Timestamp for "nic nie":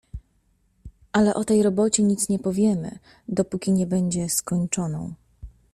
2.03-2.39